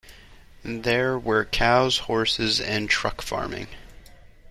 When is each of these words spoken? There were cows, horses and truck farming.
There 0.65 1.19
were 1.19 1.45
cows, 1.45 1.99
horses 1.99 2.59
and 2.59 2.89
truck 2.89 3.21
farming. 3.21 3.67